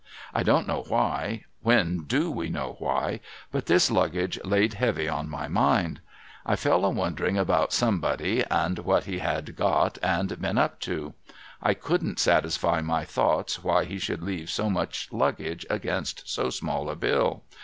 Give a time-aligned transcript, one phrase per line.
[0.33, 3.19] I don't know why,— when do we know why?—
[3.51, 6.01] but this Luggage laid heavy on my mind.
[6.43, 11.13] I fell a wondering about Somebody, and what he had got and been up to.
[11.61, 16.89] I couldn't satisfy my thoughts why he should leave so much Luggage against so small
[16.89, 17.43] a bill.